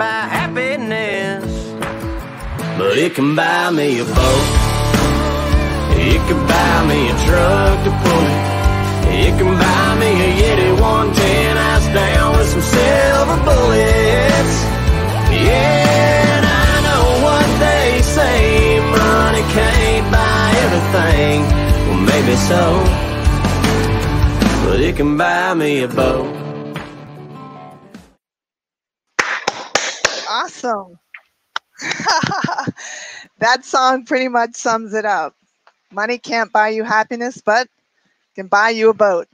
buy 0.00 0.24
happiness, 0.38 1.44
but 2.78 2.96
it 2.96 3.14
can 3.14 3.36
buy 3.36 3.70
me 3.70 4.00
a 4.00 4.04
boat. 4.04 4.46
It 6.12 6.20
can 6.26 6.40
buy 6.52 6.76
me 6.88 7.00
a 7.12 7.16
truck 7.26 7.76
to 7.84 7.92
pull 8.02 8.26
it. 8.32 8.44
It 9.24 9.32
can 9.38 9.52
buy 9.64 9.88
me 10.00 10.10
a 10.26 10.30
Yeti 10.40 10.70
110 10.80 11.56
ass 11.68 11.84
down 12.00 12.28
with 12.32 12.48
some 12.48 12.66
silver 12.74 13.38
bullets. 13.44 14.54
Yeah, 15.46 16.36
and 16.36 16.44
I 16.64 16.72
know 16.86 17.06
what 17.26 17.48
they 17.66 17.88
say, 18.16 18.80
money 18.96 19.44
can't 19.52 20.06
buy 20.16 20.44
everything. 20.64 21.38
Well, 21.86 22.02
maybe 22.10 22.36
so, 22.48 22.64
but 24.64 24.80
it 24.80 24.96
can 24.96 25.18
buy 25.18 25.52
me 25.52 25.82
a 25.82 25.88
boat. 25.88 26.29
Awesome. 30.30 30.96
that 33.40 33.64
song 33.64 34.04
pretty 34.04 34.28
much 34.28 34.54
sums 34.54 34.94
it 34.94 35.04
up. 35.04 35.34
Money 35.90 36.18
can't 36.18 36.52
buy 36.52 36.68
you 36.68 36.84
happiness, 36.84 37.42
but 37.44 37.66
can 38.36 38.46
buy 38.46 38.70
you 38.70 38.90
a 38.90 38.94
boat. 38.94 39.26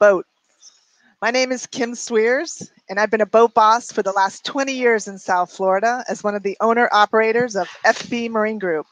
Boat. 0.00 0.26
My 1.22 1.30
name 1.30 1.52
is 1.52 1.68
Kim 1.68 1.94
Sweers, 1.94 2.68
and 2.88 2.98
I've 2.98 3.12
been 3.12 3.20
a 3.20 3.26
boat 3.26 3.54
boss 3.54 3.92
for 3.92 4.02
the 4.02 4.10
last 4.10 4.44
20 4.44 4.72
years 4.72 5.06
in 5.06 5.18
South 5.20 5.52
Florida 5.52 6.02
as 6.08 6.24
one 6.24 6.34
of 6.34 6.42
the 6.42 6.56
owner 6.60 6.88
operators 6.90 7.54
of 7.54 7.68
FB 7.86 8.30
Marine 8.30 8.58
Group, 8.58 8.86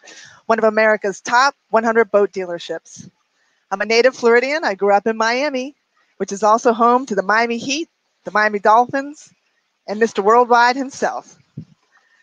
one 0.47 0.59
of 0.59 0.65
America's 0.65 1.21
top 1.21 1.57
100 1.71 2.09
boat 2.13 2.31
dealerships. 2.31 3.11
I'm 3.73 3.81
a 3.81 3.85
native 3.85 4.15
Floridian. 4.15 4.63
I 4.63 4.77
grew 4.77 4.95
up 4.95 5.09
in 5.09 5.17
Miami, 5.17 5.75
which 6.19 6.31
is 6.31 6.45
also 6.45 6.73
home 6.73 7.05
to 7.07 7.17
the 7.17 7.23
Miami 7.23 7.59
Heat, 7.59 7.89
the 8.23 8.31
Miami 8.31 8.61
Dolphins, 8.61 9.29
and 9.89 10.01
Mr. 10.01 10.23
Worldwide 10.23 10.77
himself. 10.77 11.37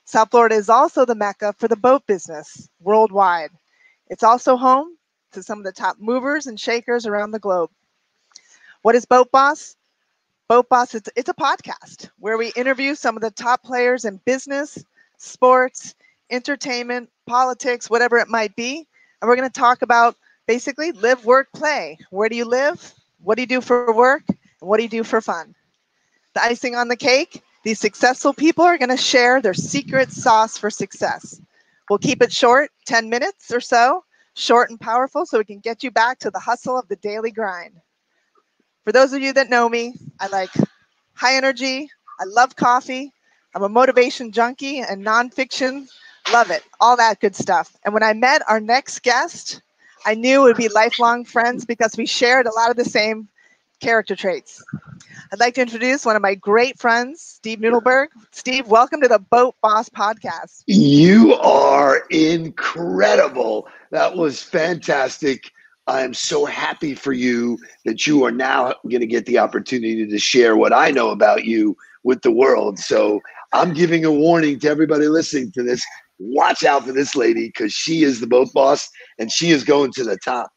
South 0.05 0.29
Florida 0.29 0.55
is 0.55 0.69
also 0.69 1.03
the 1.03 1.15
mecca 1.15 1.53
for 1.57 1.67
the 1.67 1.75
boat 1.75 2.05
business 2.05 2.69
worldwide. 2.79 3.49
It's 4.07 4.23
also 4.23 4.55
home 4.55 4.95
to 5.31 5.41
some 5.41 5.57
of 5.57 5.65
the 5.65 5.71
top 5.71 5.97
movers 5.99 6.45
and 6.45 6.59
shakers 6.59 7.07
around 7.07 7.31
the 7.31 7.39
globe. 7.39 7.71
What 8.83 8.93
is 8.93 9.05
Boat 9.05 9.31
Boss? 9.31 9.75
Boat 10.47 10.69
Boss, 10.69 10.93
it's, 10.93 11.09
it's 11.15 11.29
a 11.29 11.33
podcast 11.33 12.09
where 12.19 12.37
we 12.37 12.53
interview 12.55 12.93
some 12.93 13.15
of 13.15 13.23
the 13.23 13.31
top 13.31 13.63
players 13.63 14.05
in 14.05 14.21
business, 14.25 14.83
sports, 15.17 15.95
entertainment, 16.29 17.09
politics, 17.25 17.89
whatever 17.89 18.17
it 18.19 18.29
might 18.29 18.55
be. 18.55 18.87
And 19.21 19.27
we're 19.27 19.35
going 19.35 19.49
to 19.49 19.59
talk 19.59 19.81
about 19.81 20.15
basically 20.45 20.91
live, 20.91 21.25
work, 21.25 21.47
play. 21.51 21.97
Where 22.11 22.29
do 22.29 22.35
you 22.35 22.45
live? 22.45 22.93
What 23.23 23.35
do 23.35 23.41
you 23.41 23.47
do 23.47 23.59
for 23.59 23.91
work? 23.91 24.23
And 24.27 24.69
what 24.69 24.77
do 24.77 24.83
you 24.83 24.89
do 24.89 25.03
for 25.03 25.19
fun? 25.19 25.55
The 26.35 26.43
icing 26.43 26.75
on 26.75 26.89
the 26.89 26.95
cake 26.95 27.41
these 27.65 27.79
successful 27.79 28.31
people 28.31 28.63
are 28.63 28.77
going 28.77 28.95
to 28.95 28.97
share 28.97 29.41
their 29.41 29.55
secret 29.55 30.11
sauce 30.11 30.55
for 30.55 30.69
success. 30.69 31.41
We'll 31.89 31.97
keep 31.97 32.21
it 32.21 32.31
short, 32.31 32.69
10 32.85 33.09
minutes 33.09 33.51
or 33.51 33.59
so, 33.59 34.03
short 34.35 34.69
and 34.69 34.79
powerful, 34.79 35.25
so 35.25 35.39
we 35.39 35.45
can 35.45 35.59
get 35.59 35.83
you 35.83 35.89
back 35.89 36.19
to 36.19 36.29
the 36.29 36.39
hustle 36.39 36.77
of 36.77 36.87
the 36.87 36.95
daily 36.97 37.31
grind. 37.31 37.73
For 38.83 38.91
those 38.91 39.13
of 39.13 39.21
you 39.23 39.33
that 39.33 39.49
know 39.49 39.67
me, 39.67 39.95
I 40.19 40.27
like 40.27 40.51
high 41.15 41.35
energy, 41.35 41.89
I 42.19 42.25
love 42.25 42.55
coffee, 42.55 43.11
I'm 43.55 43.63
a 43.63 43.69
motivation 43.69 44.31
junkie 44.31 44.81
and 44.81 45.03
nonfiction, 45.03 45.87
love 46.31 46.51
it, 46.51 46.61
all 46.79 46.95
that 46.97 47.19
good 47.19 47.35
stuff. 47.35 47.75
And 47.83 47.95
when 47.95 48.03
I 48.03 48.13
met 48.13 48.43
our 48.47 48.59
next 48.59 49.01
guest, 49.01 49.59
I 50.05 50.13
knew 50.13 50.41
it 50.41 50.43
would 50.43 50.57
be 50.57 50.69
lifelong 50.69 51.25
friends 51.25 51.65
because 51.65 51.97
we 51.97 52.05
shared 52.05 52.45
a 52.45 52.53
lot 52.53 52.69
of 52.69 52.75
the 52.75 52.85
same 52.85 53.27
character 53.81 54.15
traits. 54.15 54.63
I'd 55.31 55.39
like 55.39 55.55
to 55.55 55.61
introduce 55.61 56.05
one 56.05 56.15
of 56.15 56.21
my 56.21 56.35
great 56.35 56.79
friends, 56.79 57.21
Steve 57.21 57.59
Nudelberg. 57.59 58.07
Steve, 58.31 58.67
welcome 58.67 59.01
to 59.01 59.07
the 59.07 59.17
Boat 59.17 59.55
Boss 59.61 59.89
podcast. 59.89 60.63
You 60.67 61.33
are 61.35 62.03
incredible. 62.11 63.67
That 63.89 64.15
was 64.15 64.43
fantastic. 64.43 65.51
I 65.87 66.01
am 66.01 66.13
so 66.13 66.45
happy 66.45 66.93
for 66.93 67.11
you 67.11 67.57
that 67.85 68.05
you 68.05 68.23
are 68.23 68.31
now 68.31 68.75
going 68.83 69.01
to 69.01 69.07
get 69.07 69.25
the 69.25 69.39
opportunity 69.39 70.05
to 70.05 70.19
share 70.19 70.55
what 70.55 70.73
I 70.73 70.91
know 70.91 71.09
about 71.09 71.45
you 71.45 71.75
with 72.03 72.21
the 72.21 72.31
world. 72.31 72.77
So 72.77 73.19
I'm 73.51 73.73
giving 73.73 74.05
a 74.05 74.11
warning 74.11 74.59
to 74.59 74.69
everybody 74.69 75.07
listening 75.07 75.51
to 75.53 75.63
this. 75.63 75.83
Watch 76.19 76.63
out 76.63 76.85
for 76.85 76.91
this 76.91 77.15
lady 77.15 77.47
because 77.47 77.73
she 77.73 78.03
is 78.03 78.19
the 78.19 78.27
boat 78.27 78.49
boss 78.53 78.87
and 79.17 79.31
she 79.31 79.49
is 79.49 79.63
going 79.63 79.91
to 79.93 80.03
the 80.03 80.17
top. 80.17 80.51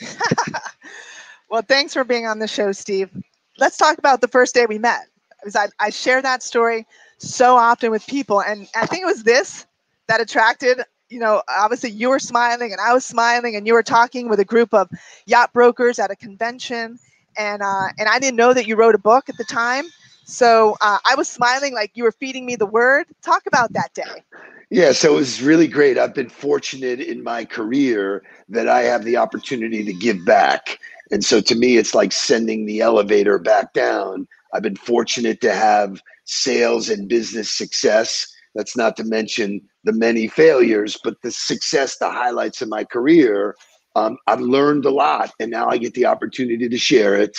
well, 1.50 1.62
thanks 1.62 1.92
for 1.92 2.04
being 2.04 2.26
on 2.26 2.38
the 2.38 2.48
show, 2.48 2.70
Steve 2.70 3.10
let's 3.58 3.76
talk 3.76 3.98
about 3.98 4.20
the 4.20 4.28
first 4.28 4.54
day 4.54 4.66
we 4.66 4.78
met. 4.78 5.06
Because 5.40 5.56
I, 5.56 5.68
I 5.78 5.90
share 5.90 6.22
that 6.22 6.42
story 6.42 6.86
so 7.18 7.56
often 7.56 7.90
with 7.90 8.06
people, 8.06 8.40
and 8.42 8.68
I 8.74 8.86
think 8.86 9.02
it 9.02 9.06
was 9.06 9.22
this 9.24 9.66
that 10.08 10.20
attracted. 10.20 10.80
You 11.08 11.20
know, 11.20 11.42
obviously 11.48 11.90
you 11.90 12.08
were 12.10 12.18
smiling 12.18 12.72
and 12.72 12.80
I 12.80 12.92
was 12.92 13.04
smiling, 13.04 13.54
and 13.56 13.66
you 13.66 13.74
were 13.74 13.82
talking 13.82 14.28
with 14.28 14.40
a 14.40 14.44
group 14.44 14.74
of 14.74 14.88
yacht 15.26 15.52
brokers 15.52 15.98
at 15.98 16.10
a 16.10 16.16
convention, 16.16 16.98
and 17.36 17.62
uh, 17.62 17.88
and 17.98 18.08
I 18.08 18.18
didn't 18.18 18.36
know 18.36 18.52
that 18.54 18.66
you 18.66 18.76
wrote 18.76 18.94
a 18.94 18.98
book 18.98 19.28
at 19.28 19.36
the 19.36 19.44
time. 19.44 19.84
So 20.24 20.76
uh, 20.80 20.98
I 21.04 21.14
was 21.14 21.28
smiling 21.28 21.74
like 21.74 21.92
you 21.94 22.02
were 22.04 22.12
feeding 22.12 22.44
me 22.44 22.56
the 22.56 22.66
word. 22.66 23.06
Talk 23.22 23.46
about 23.46 23.72
that 23.74 23.94
day. 23.94 24.24
Yeah, 24.70 24.92
so 24.92 25.12
it 25.12 25.16
was 25.16 25.42
really 25.42 25.68
great. 25.68 25.96
I've 25.98 26.14
been 26.14 26.28
fortunate 26.28 27.00
in 27.00 27.22
my 27.22 27.44
career 27.44 28.22
that 28.48 28.68
I 28.68 28.82
have 28.82 29.04
the 29.04 29.16
opportunity 29.16 29.84
to 29.84 29.92
give 29.92 30.24
back. 30.24 30.78
And 31.12 31.24
so 31.24 31.40
to 31.40 31.54
me, 31.54 31.76
it's 31.76 31.94
like 31.94 32.10
sending 32.10 32.66
the 32.66 32.80
elevator 32.80 33.38
back 33.38 33.72
down. 33.74 34.26
I've 34.52 34.62
been 34.62 34.74
fortunate 34.76 35.40
to 35.42 35.54
have 35.54 36.02
sales 36.24 36.88
and 36.88 37.08
business 37.08 37.56
success. 37.56 38.26
That's 38.56 38.76
not 38.76 38.96
to 38.96 39.04
mention 39.04 39.60
the 39.84 39.92
many 39.92 40.26
failures, 40.26 40.98
but 41.04 41.14
the 41.22 41.30
success, 41.30 41.98
the 41.98 42.10
highlights 42.10 42.60
of 42.60 42.68
my 42.68 42.82
career. 42.82 43.54
Um, 43.94 44.16
I've 44.26 44.40
learned 44.40 44.84
a 44.84 44.90
lot, 44.90 45.30
and 45.38 45.50
now 45.50 45.68
I 45.68 45.78
get 45.78 45.94
the 45.94 46.06
opportunity 46.06 46.68
to 46.68 46.78
share 46.78 47.14
it. 47.14 47.36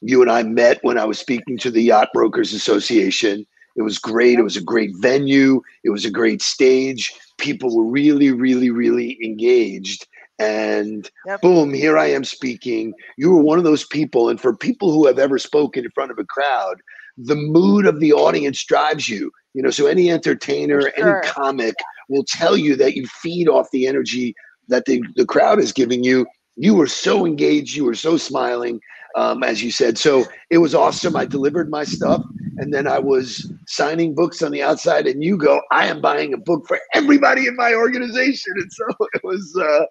You 0.00 0.22
and 0.22 0.30
I 0.30 0.42
met 0.44 0.78
when 0.82 0.96
I 0.96 1.04
was 1.04 1.18
speaking 1.18 1.58
to 1.58 1.70
the 1.70 1.82
Yacht 1.82 2.08
Brokers 2.14 2.54
Association. 2.54 3.44
It 3.76 3.82
was 3.82 3.98
great. 3.98 4.38
It 4.38 4.42
was 4.42 4.56
a 4.56 4.62
great 4.62 4.90
venue. 4.96 5.62
It 5.84 5.90
was 5.90 6.04
a 6.04 6.10
great 6.10 6.42
stage. 6.42 7.12
People 7.38 7.76
were 7.76 7.84
really, 7.84 8.30
really, 8.30 8.70
really 8.70 9.18
engaged 9.22 10.06
and 10.40 11.10
yep. 11.26 11.40
boom 11.42 11.72
here 11.72 11.98
i 11.98 12.06
am 12.06 12.24
speaking 12.24 12.94
you 13.18 13.30
were 13.30 13.42
one 13.42 13.58
of 13.58 13.64
those 13.64 13.84
people 13.84 14.30
and 14.30 14.40
for 14.40 14.56
people 14.56 14.90
who 14.90 15.06
have 15.06 15.18
ever 15.18 15.38
spoken 15.38 15.84
in 15.84 15.90
front 15.90 16.10
of 16.10 16.18
a 16.18 16.24
crowd 16.24 16.80
the 17.18 17.36
mood 17.36 17.84
of 17.86 18.00
the 18.00 18.12
audience 18.12 18.64
drives 18.64 19.08
you 19.08 19.30
you 19.52 19.62
know 19.62 19.70
so 19.70 19.86
any 19.86 20.10
entertainer 20.10 20.80
sure. 20.80 20.92
any 20.96 21.28
comic 21.28 21.74
will 22.08 22.24
tell 22.26 22.56
you 22.56 22.74
that 22.74 22.96
you 22.96 23.06
feed 23.06 23.48
off 23.48 23.70
the 23.70 23.86
energy 23.86 24.34
that 24.68 24.86
the, 24.86 25.02
the 25.16 25.26
crowd 25.26 25.58
is 25.58 25.72
giving 25.72 26.02
you 26.02 26.26
you 26.56 26.74
were 26.74 26.86
so 26.86 27.26
engaged 27.26 27.76
you 27.76 27.84
were 27.84 27.94
so 27.94 28.16
smiling 28.16 28.80
um, 29.16 29.42
as 29.42 29.62
you 29.62 29.70
said 29.70 29.98
so 29.98 30.24
it 30.50 30.58
was 30.58 30.74
awesome 30.74 31.16
i 31.16 31.24
delivered 31.24 31.70
my 31.70 31.84
stuff 31.84 32.24
and 32.58 32.72
then 32.72 32.86
i 32.86 32.98
was 32.98 33.52
signing 33.66 34.14
books 34.14 34.42
on 34.42 34.52
the 34.52 34.62
outside 34.62 35.06
and 35.06 35.22
you 35.22 35.36
go 35.36 35.60
i 35.70 35.86
am 35.86 36.00
buying 36.00 36.32
a 36.34 36.38
book 36.38 36.66
for 36.66 36.78
everybody 36.94 37.46
in 37.46 37.56
my 37.56 37.74
organization 37.74 38.52
and 38.56 38.72
so 38.72 39.06
it 39.14 39.22
was 39.24 39.56
uh, 39.60 39.84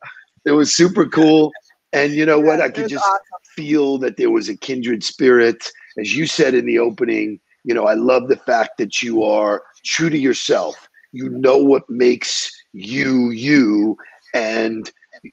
it 0.45 0.51
was 0.51 0.75
super 0.75 1.05
cool. 1.07 1.51
And 1.93 2.13
you 2.13 2.25
know 2.25 2.39
yeah, 2.39 2.45
what? 2.45 2.61
I 2.61 2.69
could 2.69 2.89
just 2.89 3.03
awesome. 3.03 3.23
feel 3.55 3.97
that 3.99 4.17
there 4.17 4.29
was 4.29 4.49
a 4.49 4.57
kindred 4.57 5.03
spirit. 5.03 5.71
As 5.97 6.15
you 6.15 6.27
said 6.27 6.53
in 6.53 6.65
the 6.65 6.79
opening, 6.79 7.39
you 7.63 7.73
know, 7.73 7.85
I 7.85 7.95
love 7.95 8.27
the 8.27 8.37
fact 8.37 8.77
that 8.77 9.01
you 9.01 9.23
are 9.23 9.63
true 9.85 10.09
to 10.09 10.17
yourself. 10.17 10.87
You 11.11 11.29
know 11.29 11.57
what 11.57 11.89
makes 11.89 12.51
you 12.73 13.31
you. 13.31 13.97
And 14.33 14.91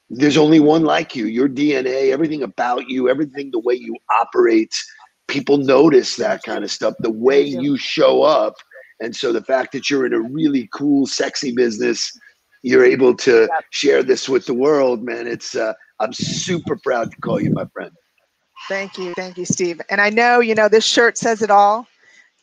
there's 0.09 0.37
only 0.37 0.59
one 0.59 0.83
like 0.83 1.15
you. 1.15 1.25
Your 1.25 1.49
DNA, 1.49 2.11
everything 2.11 2.43
about 2.43 2.89
you, 2.89 3.09
everything, 3.09 3.51
the 3.51 3.59
way 3.59 3.75
you 3.75 3.95
operate, 4.11 4.75
people 5.27 5.57
notice 5.57 6.15
that 6.15 6.43
kind 6.43 6.63
of 6.63 6.71
stuff, 6.71 6.95
the 6.99 7.11
way 7.11 7.41
you 7.41 7.77
show 7.77 8.23
up. 8.23 8.55
And 8.99 9.15
so 9.15 9.31
the 9.31 9.43
fact 9.43 9.73
that 9.73 9.89
you're 9.89 10.05
in 10.05 10.13
a 10.13 10.19
really 10.19 10.67
cool, 10.73 11.05
sexy 11.05 11.53
business 11.53 12.11
you're 12.63 12.85
able 12.85 13.15
to 13.15 13.47
share 13.71 14.03
this 14.03 14.27
with 14.27 14.45
the 14.45 14.53
world, 14.53 15.03
man. 15.03 15.27
It's 15.27 15.55
uh, 15.55 15.73
I'm 15.99 16.13
super 16.13 16.77
proud 16.77 17.11
to 17.11 17.17
call 17.21 17.41
you 17.41 17.51
my 17.51 17.65
friend. 17.65 17.91
Thank 18.67 18.97
you, 18.97 19.13
thank 19.13 19.37
you, 19.37 19.45
Steve. 19.45 19.79
And 19.89 20.01
I 20.01 20.09
know 20.09 20.39
you 20.39 20.55
know 20.55 20.67
this 20.67 20.85
shirt 20.85 21.17
says 21.17 21.41
it 21.41 21.51
all. 21.51 21.87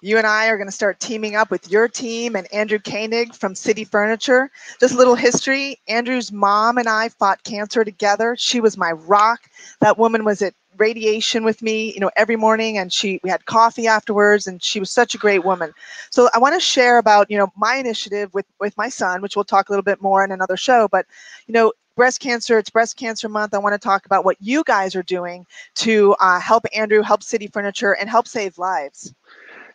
You 0.05 0.19
and 0.19 0.27
I 0.27 0.49
are 0.49 0.59
going 0.59 0.69
to 0.69 0.73
start 0.73 1.01
teaming 1.01 1.35
up 1.35 1.51
with 1.51 1.71
your 1.71 1.89
team 1.89 2.37
and 2.37 2.47
Andrew 2.53 2.79
Koenig 2.79 3.35
from 3.35 3.55
City 3.55 3.85
Furniture. 3.85 4.51
Just 4.79 4.93
a 4.93 4.99
little 4.99 5.15
history. 5.15 5.79
Andrew's 5.89 6.31
mom 6.31 6.77
and 6.77 6.87
I 6.91 7.09
fought 7.09 7.43
cancer 7.45 7.87
together. 7.87 8.37
She 8.39 8.61
was 8.61 8.77
my 8.77 8.93
rock. 8.93 9.49
That 9.81 9.97
woman 9.97 10.27
was 10.27 10.43
at 10.43 10.53
radiation 10.77 11.43
with 11.43 11.63
me, 11.63 11.95
you 11.95 12.01
know, 12.01 12.11
every 12.17 12.37
morning 12.37 12.77
and 12.77 12.93
she 12.93 13.19
we 13.25 13.31
had 13.31 13.47
coffee 13.47 13.87
afterwards 13.87 14.47
and 14.47 14.63
she 14.63 14.79
was 14.79 14.91
such 14.91 15.15
a 15.15 15.19
great 15.19 15.43
woman. 15.43 15.73
So 16.11 16.29
I 16.35 16.39
want 16.39 16.55
to 16.55 16.61
share 16.61 16.99
about, 16.99 17.31
you 17.31 17.39
know, 17.39 17.51
my 17.57 17.77
initiative 17.77 18.35
with 18.35 18.45
with 18.61 18.77
my 18.77 18.91
son, 18.91 19.23
which 19.23 19.37
we'll 19.37 19.47
talk 19.47 19.71
a 19.71 19.73
little 19.73 19.83
bit 19.83 20.03
more 20.03 20.23
in 20.23 20.33
another 20.33 20.59
show, 20.59 20.87
but 20.87 21.07
you 21.47 21.55
know, 21.55 21.73
breast 21.97 22.21
cancer, 22.21 22.59
it's 22.59 22.69
breast 22.69 22.99
cancer 22.99 23.31
month. 23.31 23.55
I 23.55 23.59
want 23.59 23.73
to 23.73 23.79
talk 23.79 24.05
about 24.05 24.27
what 24.27 24.37
you 24.39 24.65
guys 24.65 24.95
are 24.95 25.03
doing 25.03 25.47
to 25.77 26.15
uh, 26.21 26.41
help 26.41 26.67
Andrew, 26.77 27.01
help 27.01 27.23
City 27.23 27.47
Furniture 27.47 27.93
and 27.93 28.11
help 28.11 28.29
save 28.29 28.59
lives. 28.59 29.15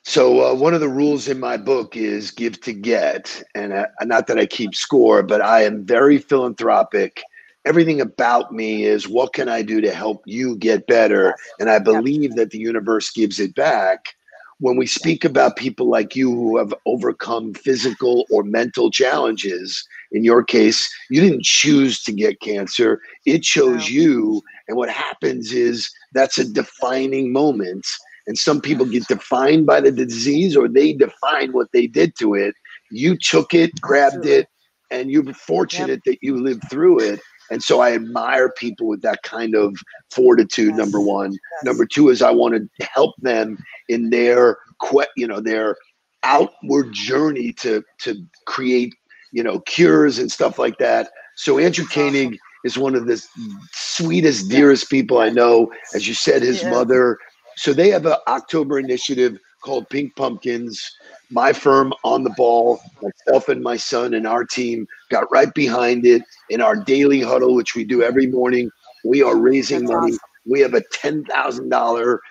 So 0.09 0.43
uh, 0.43 0.55
one 0.55 0.73
of 0.73 0.79
the 0.79 0.89
rules 0.89 1.27
in 1.27 1.39
my 1.39 1.55
book 1.55 1.95
is 1.95 2.31
give 2.31 2.59
to 2.61 2.73
get, 2.73 3.43
and 3.53 3.71
uh, 3.71 3.85
not 4.01 4.25
that 4.25 4.39
I 4.39 4.47
keep 4.47 4.73
score, 4.73 5.21
but 5.21 5.39
I 5.39 5.61
am 5.61 5.85
very 5.85 6.17
philanthropic. 6.17 7.21
Everything 7.63 8.01
about 8.01 8.51
me 8.51 8.85
is 8.85 9.07
what 9.07 9.33
can 9.33 9.47
I 9.47 9.61
do 9.61 9.81
to 9.81 9.93
help 9.93 10.23
you 10.25 10.55
get 10.55 10.87
better, 10.87 11.35
and 11.59 11.69
I 11.69 11.77
believe 11.77 12.33
that 12.37 12.49
the 12.49 12.57
universe 12.57 13.11
gives 13.11 13.39
it 13.39 13.53
back. 13.53 14.15
When 14.57 14.77
we 14.77 14.87
speak 14.87 15.25
about 15.25 15.57
people 15.57 15.87
like 15.87 16.15
you 16.15 16.31
who 16.31 16.57
have 16.57 16.73
overcome 16.87 17.53
physical 17.53 18.25
or 18.31 18.41
mental 18.41 18.89
challenges, 18.89 19.87
in 20.11 20.23
your 20.23 20.43
case, 20.43 20.91
you 21.11 21.21
didn't 21.21 21.43
choose 21.43 22.01
to 22.05 22.11
get 22.11 22.41
cancer; 22.41 22.99
it 23.27 23.43
chose 23.43 23.91
you. 23.91 24.41
And 24.67 24.75
what 24.75 24.89
happens 24.89 25.53
is 25.53 25.87
that's 26.15 26.39
a 26.39 26.51
defining 26.51 27.31
moment 27.31 27.85
and 28.29 28.37
some 28.37 28.61
people 28.61 28.85
get 28.85 29.07
defined 29.07 29.65
by 29.65 29.81
the 29.81 29.91
disease 29.91 30.55
or 30.55 30.67
they 30.69 30.93
define 30.93 31.51
what 31.51 31.67
they 31.73 31.87
did 31.87 32.15
to 32.19 32.35
it. 32.35 32.53
You 32.91 33.17
took 33.17 33.55
it, 33.55 33.71
grabbed 33.81 34.27
it, 34.27 34.47
and 34.91 35.09
you're 35.09 35.33
fortunate 35.33 35.89
yep. 35.89 35.99
that 36.05 36.17
you 36.21 36.39
lived 36.39 36.61
through 36.69 36.99
it. 36.99 37.19
And 37.49 37.61
so 37.63 37.81
I 37.81 37.93
admire 37.93 38.51
people 38.51 38.85
with 38.85 39.01
that 39.01 39.23
kind 39.23 39.55
of 39.55 39.75
fortitude. 40.11 40.69
Yes. 40.69 40.77
Number 40.77 40.99
one. 40.99 41.31
Yes. 41.31 41.41
Number 41.63 41.87
two 41.87 42.09
is 42.09 42.21
I 42.21 42.29
want 42.29 42.53
to 42.53 42.85
help 42.85 43.15
them 43.17 43.57
in 43.89 44.11
their 44.11 44.59
you 45.17 45.27
know 45.27 45.41
their 45.41 45.75
outward 46.21 46.93
journey 46.93 47.51
to 47.53 47.83
to 48.01 48.23
create 48.45 48.93
you 49.33 49.41
know 49.41 49.59
cures 49.61 50.19
and 50.19 50.31
stuff 50.31 50.59
like 50.59 50.77
that. 50.77 51.09
So 51.35 51.57
Andrew 51.57 51.85
Koenig 51.85 52.37
is 52.63 52.77
one 52.77 52.93
of 52.93 53.07
the 53.07 53.25
sweetest, 53.71 54.49
dearest 54.49 54.89
people 54.91 55.17
I 55.17 55.29
know. 55.29 55.71
As 55.95 56.07
you 56.07 56.13
said, 56.13 56.43
his 56.43 56.61
yeah. 56.61 56.69
mother 56.69 57.17
so 57.59 57.73
they 57.73 57.89
have 57.89 58.05
an 58.05 58.15
October 58.29 58.79
initiative 58.79 59.37
called 59.61 59.89
Pink 59.89 60.15
Pumpkins. 60.15 60.95
My 61.29 61.51
firm 61.51 61.93
on 62.05 62.23
the 62.23 62.29
ball, 62.37 62.79
myself 63.01 63.49
and 63.49 63.61
my 63.61 63.75
son 63.75 64.13
and 64.13 64.25
our 64.25 64.45
team 64.45 64.87
got 65.09 65.29
right 65.29 65.53
behind 65.53 66.05
it 66.05 66.21
in 66.49 66.61
our 66.61 66.77
daily 66.77 67.19
huddle, 67.19 67.53
which 67.53 67.75
we 67.75 67.83
do 67.83 68.01
every 68.01 68.27
morning. 68.27 68.71
We 69.03 69.21
are 69.23 69.35
raising 69.35 69.81
That's 69.81 69.91
money. 69.91 70.11
Awesome. 70.13 70.19
We 70.45 70.61
have 70.61 70.73
a 70.73 70.83
ten 70.93 71.25
thousand 71.25 71.65
um, 71.65 71.69
dollar 71.69 72.21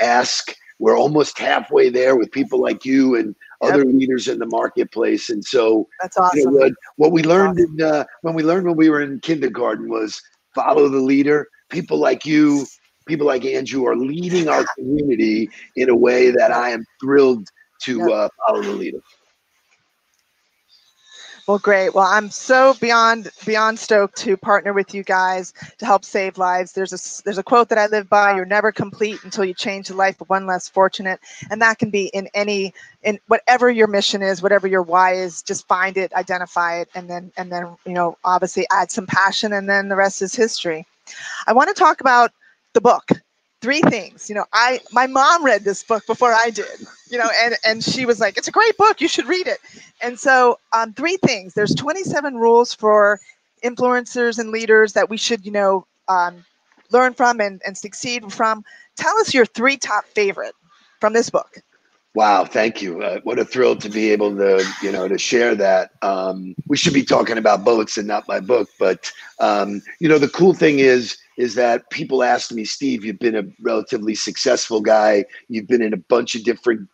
ask. 0.00 0.54
We're 0.78 0.98
almost 0.98 1.38
halfway 1.38 1.88
there 1.88 2.14
with 2.16 2.30
people 2.30 2.60
like 2.60 2.84
you 2.84 3.14
and 3.14 3.34
yep. 3.62 3.72
other 3.72 3.86
leaders 3.86 4.28
in 4.28 4.38
the 4.38 4.46
marketplace. 4.46 5.30
And 5.30 5.42
so 5.42 5.88
that's 6.02 6.18
awesome. 6.18 6.38
You 6.38 6.44
know, 6.44 6.52
what, 6.52 6.72
what, 6.96 7.12
we 7.12 7.22
learned 7.22 7.58
awesome. 7.58 7.80
in 7.80 7.86
uh, 7.86 8.04
when 8.20 8.34
we 8.34 8.42
learned 8.42 8.66
when 8.66 8.76
we 8.76 8.90
were 8.90 9.00
in 9.00 9.18
kindergarten 9.20 9.88
was 9.88 10.20
follow 10.54 10.90
the 10.90 11.00
leader. 11.00 11.48
People 11.70 11.96
like 11.96 12.26
you 12.26 12.66
people 13.06 13.26
like 13.26 13.44
Andrew 13.44 13.86
are 13.86 13.96
leading 13.96 14.48
our 14.48 14.64
community 14.76 15.50
in 15.76 15.88
a 15.88 15.96
way 15.96 16.30
that 16.30 16.52
I 16.52 16.70
am 16.70 16.84
thrilled 17.00 17.48
to 17.82 18.12
uh, 18.12 18.28
follow 18.46 18.62
the 18.62 18.72
leader. 18.72 18.98
Well, 21.48 21.58
great. 21.58 21.92
Well, 21.92 22.06
I'm 22.06 22.30
so 22.30 22.74
beyond 22.80 23.28
beyond 23.44 23.76
stoked 23.76 24.16
to 24.18 24.36
partner 24.36 24.72
with 24.72 24.94
you 24.94 25.02
guys 25.02 25.52
to 25.78 25.84
help 25.84 26.04
save 26.04 26.38
lives. 26.38 26.72
There's 26.72 26.92
a 26.92 27.22
there's 27.24 27.38
a 27.38 27.42
quote 27.42 27.68
that 27.70 27.78
I 27.78 27.86
live 27.86 28.08
by: 28.08 28.36
"You're 28.36 28.44
never 28.44 28.70
complete 28.70 29.24
until 29.24 29.44
you 29.44 29.52
change 29.52 29.88
the 29.88 29.94
life 29.94 30.20
of 30.20 30.30
one 30.30 30.46
less 30.46 30.68
fortunate." 30.68 31.18
And 31.50 31.60
that 31.60 31.80
can 31.80 31.90
be 31.90 32.06
in 32.06 32.28
any 32.32 32.72
in 33.02 33.18
whatever 33.26 33.70
your 33.70 33.88
mission 33.88 34.22
is, 34.22 34.40
whatever 34.40 34.68
your 34.68 34.82
why 34.82 35.14
is. 35.14 35.42
Just 35.42 35.66
find 35.66 35.96
it, 35.96 36.12
identify 36.12 36.80
it, 36.80 36.88
and 36.94 37.10
then 37.10 37.32
and 37.36 37.50
then 37.50 37.76
you 37.84 37.92
know 37.92 38.16
obviously 38.22 38.64
add 38.70 38.92
some 38.92 39.06
passion, 39.06 39.52
and 39.52 39.68
then 39.68 39.88
the 39.88 39.96
rest 39.96 40.22
is 40.22 40.36
history. 40.36 40.86
I 41.48 41.52
want 41.52 41.68
to 41.68 41.74
talk 41.74 42.00
about 42.00 42.30
the 42.74 42.80
book 42.80 43.10
three 43.60 43.80
things 43.82 44.28
you 44.28 44.34
know 44.34 44.44
i 44.52 44.80
my 44.92 45.06
mom 45.06 45.44
read 45.44 45.64
this 45.64 45.82
book 45.84 46.04
before 46.06 46.32
i 46.32 46.50
did 46.50 46.80
you 47.10 47.16
know 47.16 47.28
and 47.44 47.54
and 47.64 47.84
she 47.84 48.04
was 48.04 48.20
like 48.20 48.36
it's 48.36 48.48
a 48.48 48.52
great 48.52 48.76
book 48.76 49.00
you 49.00 49.08
should 49.08 49.26
read 49.26 49.46
it 49.46 49.58
and 50.02 50.18
so 50.18 50.58
um, 50.72 50.92
three 50.92 51.16
things 51.24 51.54
there's 51.54 51.74
27 51.74 52.36
rules 52.36 52.74
for 52.74 53.20
influencers 53.64 54.38
and 54.38 54.50
leaders 54.50 54.92
that 54.92 55.08
we 55.08 55.16
should 55.16 55.44
you 55.46 55.52
know 55.52 55.86
um, 56.08 56.44
learn 56.90 57.14
from 57.14 57.40
and, 57.40 57.62
and 57.64 57.76
succeed 57.78 58.30
from 58.32 58.64
tell 58.96 59.16
us 59.18 59.32
your 59.32 59.46
three 59.46 59.76
top 59.76 60.04
favorite 60.06 60.54
from 61.00 61.12
this 61.12 61.30
book 61.30 61.62
Wow, 62.14 62.44
thank 62.44 62.82
you. 62.82 63.02
Uh, 63.02 63.20
what 63.22 63.38
a 63.38 63.44
thrill 63.44 63.74
to 63.76 63.88
be 63.88 64.10
able 64.10 64.36
to, 64.36 64.62
you 64.82 64.92
know, 64.92 65.08
to 65.08 65.16
share 65.16 65.54
that. 65.54 65.92
Um, 66.02 66.54
we 66.68 66.76
should 66.76 66.92
be 66.92 67.04
talking 67.04 67.38
about 67.38 67.64
boats 67.64 67.96
and 67.96 68.06
not 68.06 68.28
my 68.28 68.38
book, 68.38 68.68
but 68.78 69.10
um, 69.40 69.80
you 69.98 70.08
know, 70.08 70.18
the 70.18 70.28
cool 70.28 70.52
thing 70.52 70.78
is, 70.78 71.16
is 71.38 71.54
that 71.54 71.88
people 71.90 72.22
ask 72.22 72.52
me, 72.52 72.64
Steve, 72.64 73.04
you've 73.04 73.18
been 73.18 73.36
a 73.36 73.44
relatively 73.60 74.14
successful 74.14 74.80
guy. 74.80 75.24
You've 75.48 75.68
been 75.68 75.82
in 75.82 75.92
a 75.92 75.98
bunch 75.98 76.34
of 76.34 76.44
different 76.44 76.88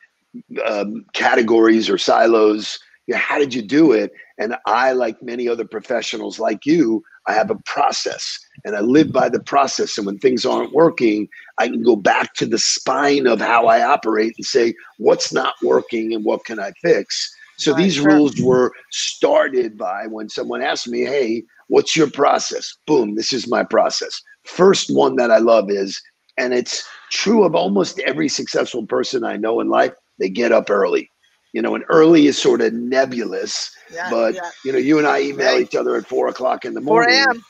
um, 0.65 1.05
categories 1.13 1.91
or 1.91 1.99
silos. 1.99 2.79
You 3.07 3.15
know, 3.15 3.21
how 3.21 3.39
did 3.39 3.55
you 3.55 3.63
do 3.63 3.93
it? 3.93 4.13
And 4.39 4.57
I, 4.67 4.93
like 4.93 5.23
many 5.23 5.49
other 5.49 5.65
professionals 5.65 6.39
like 6.39 6.67
you, 6.67 7.03
I 7.27 7.33
have 7.33 7.51
a 7.51 7.59
process 7.67 8.39
and 8.65 8.77
I 8.77 8.81
live 8.81 9.13
by 9.13 9.29
the 9.29 9.43
process. 9.43 9.99
And 9.99 10.07
when 10.07 10.19
things 10.19 10.47
aren't 10.47 10.73
working, 10.73 11.29
I 11.59 11.69
can 11.69 11.83
go 11.83 11.97
back 11.97 12.35
to 12.35 12.47
the 12.47 12.59
spine 12.59 13.27
of 13.27 13.41
how 13.41 13.67
I 13.67 13.83
operate 13.83 14.35
and 14.37 14.47
say, 14.47 14.75
what's 14.99 15.33
not 15.33 15.55
working 15.63 16.15
and 16.15 16.25
what 16.25 16.45
can 16.45 16.61
I 16.61 16.73
fix? 16.83 17.35
So 17.59 17.73
right, 17.73 17.83
these 17.83 17.95
sure. 17.95 18.07
rules 18.07 18.41
were 18.41 18.73
started 18.91 19.77
by 19.77 20.07
when 20.07 20.29
someone 20.29 20.63
asked 20.63 20.89
me, 20.89 21.01
hey, 21.01 21.43
what's 21.67 21.97
your 21.97 22.11
process? 22.11 22.73
Boom, 22.87 23.17
this 23.17 23.33
is 23.33 23.49
my 23.49 23.65
process. 23.65 24.23
First 24.45 24.91
one 24.95 25.17
that 25.17 25.31
I 25.31 25.39
love 25.39 25.71
is, 25.71 26.01
and 26.37 26.55
it's 26.55 26.89
true 27.11 27.45
of 27.45 27.55
almost 27.55 27.99
every 28.01 28.29
successful 28.29 28.87
person 28.87 29.25
I 29.25 29.37
know 29.37 29.61
in 29.61 29.69
life, 29.69 29.93
they 30.19 30.29
get 30.29 30.53
up 30.53 30.71
early. 30.71 31.11
You 31.53 31.63
know, 31.63 31.75
and 31.75 31.85
early 31.89 32.27
is 32.27 32.41
sort 32.41 32.61
of 32.61 32.75
nebulous, 32.75 33.75
yeah, 33.93 34.11
but 34.11 34.35
yeah. 34.35 34.51
you 34.65 34.73
know, 34.73 34.79
you 34.79 34.99
and 34.99 35.07
I 35.07 35.23
email 35.23 35.55
right. 35.55 35.63
each 35.63 35.75
other 35.75 35.97
at 35.97 36.07
four 36.07 36.29
o'clock 36.29 36.65
in 36.65 36.75
the 36.75 36.81
morning. 36.81 37.25
4 37.25 37.33
a.m 37.33 37.45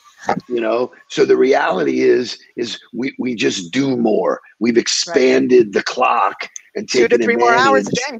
you 0.49 0.59
know 0.59 0.91
so 1.07 1.23
the 1.23 1.37
reality 1.37 2.01
is 2.01 2.37
is 2.57 2.77
we 2.93 3.15
we 3.19 3.33
just 3.33 3.71
do 3.71 3.95
more 3.95 4.41
we've 4.59 4.77
expanded 4.77 5.67
right. 5.67 5.73
the 5.73 5.83
clock 5.83 6.49
and 6.75 6.89
taken 6.89 7.09
two 7.09 7.17
to 7.17 7.23
three 7.23 7.37
more 7.37 7.53
hours 7.53 7.87
a 7.87 7.91
day 7.91 8.19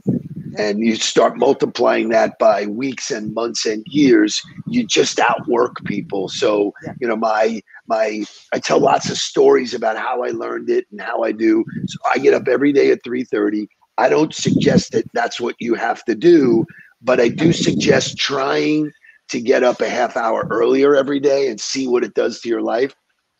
and 0.57 0.79
you 0.79 0.95
start 0.95 1.37
multiplying 1.37 2.09
that 2.09 2.37
by 2.39 2.65
weeks 2.65 3.11
and 3.11 3.33
months 3.33 3.65
and 3.65 3.83
years 3.87 4.41
you 4.67 4.85
just 4.85 5.19
outwork 5.19 5.83
people 5.85 6.27
so 6.27 6.73
you 6.99 7.07
know 7.07 7.15
my 7.15 7.61
my 7.87 8.23
i 8.53 8.59
tell 8.59 8.79
lots 8.79 9.09
of 9.09 9.17
stories 9.17 9.73
about 9.73 9.97
how 9.97 10.23
i 10.23 10.29
learned 10.29 10.69
it 10.69 10.85
and 10.91 11.01
how 11.01 11.23
i 11.23 11.31
do 11.31 11.63
so 11.87 11.97
i 12.13 12.17
get 12.17 12.33
up 12.33 12.47
every 12.47 12.73
day 12.73 12.91
at 12.91 13.03
3.30 13.03 13.67
i 13.97 14.09
don't 14.09 14.33
suggest 14.33 14.91
that 14.91 15.05
that's 15.13 15.39
what 15.39 15.55
you 15.59 15.75
have 15.75 16.03
to 16.05 16.15
do 16.15 16.65
but 17.01 17.19
i 17.19 17.27
do 17.27 17.53
suggest 17.53 18.17
trying 18.17 18.91
to 19.29 19.39
get 19.39 19.63
up 19.63 19.79
a 19.79 19.89
half 19.89 20.17
hour 20.17 20.47
earlier 20.49 20.95
every 20.95 21.19
day 21.19 21.47
and 21.47 21.61
see 21.61 21.87
what 21.87 22.03
it 22.03 22.13
does 22.13 22.41
to 22.41 22.49
your 22.49 22.61
life. 22.61 22.91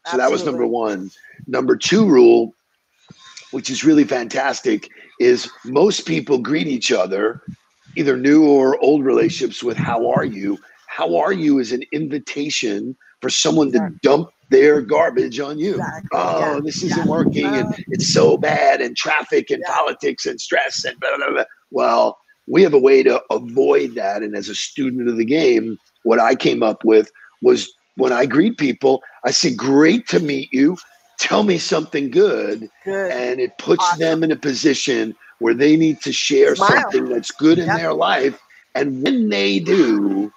So 0.06 0.14
Absolutely. 0.14 0.24
that 0.24 0.32
was 0.32 0.46
number 0.46 0.68
one. 0.68 1.12
Number 1.48 1.76
two 1.76 2.06
rule, 2.08 2.54
which 3.52 3.70
is 3.70 3.84
really 3.84 4.04
fantastic, 4.04 4.90
is 5.20 5.50
most 5.66 6.06
people 6.06 6.38
greet 6.38 6.68
each 6.68 6.92
other, 6.92 7.42
either 7.96 8.18
new 8.18 8.48
or 8.48 8.80
old 8.80 9.04
relationships, 9.04 9.64
with 9.64 9.78
how 9.78 10.10
are 10.10 10.26
you? 10.26 10.58
How 10.88 11.16
are 11.18 11.34
you 11.34 11.60
is 11.60 11.72
an 11.72 11.84
invitation 11.92 12.96
for 13.22 13.30
someone 13.30 13.72
to 13.74 13.92
dump 14.02 14.30
their 14.50 14.82
garbage 14.82 15.40
on 15.40 15.60
you. 15.60 15.76
Exactly. 15.76 16.10
Oh, 16.14 16.56
yeah. 16.56 16.60
this 16.64 16.84
isn't 16.84 17.06
yeah. 17.06 17.08
working 17.08 17.46
and 17.46 17.68
uh-huh. 17.68 17.84
it's 17.90 18.12
so 18.12 18.38
bad 18.38 18.82
and 18.82 18.98
traffic 18.98 19.50
and 19.50 19.64
yeah. 19.66 19.76
politics 19.76 20.26
and 20.26 20.40
stress 20.40 20.84
and 20.86 21.00
blah, 21.00 21.16
blah, 21.18 21.30
blah. 21.32 21.44
Well, 21.72 22.18
we 22.48 22.64
have 22.64 22.74
a 22.74 22.80
way 22.80 23.04
to 23.04 23.22
avoid 23.30 23.96
that. 23.96 24.24
And 24.24 24.36
as 24.36 24.50
a 24.50 24.56
student 24.56 25.08
of 25.08 25.18
the 25.18 25.26
game, 25.26 25.78
what 26.04 26.20
I 26.20 26.36
came 26.36 26.64
up 26.64 26.84
with 26.84 27.12
was 27.42 27.72
when 27.96 28.12
I 28.12 28.26
greet 28.26 28.58
people, 28.58 29.04
I 29.24 29.32
say, 29.32 29.54
Great 29.54 30.08
to 30.08 30.20
meet 30.20 30.52
you. 30.52 30.78
Tell 31.20 31.44
me 31.44 31.58
something 31.58 32.10
good. 32.10 32.70
good. 32.84 33.12
And 33.12 33.40
it 33.40 33.58
puts 33.58 33.84
awesome. 33.84 34.00
them 34.00 34.24
in 34.24 34.32
a 34.32 34.36
position 34.36 35.16
where 35.40 35.54
they 35.54 35.76
need 35.76 36.02
to 36.02 36.12
share 36.12 36.56
Smile. 36.56 36.70
something 36.70 37.10
that's 37.10 37.32
good 37.32 37.60
in 37.60 37.68
their 37.68 37.94
life. 37.94 38.40
And 38.76 39.04
when 39.04 39.30
they 39.30 39.60
do, 39.60 40.32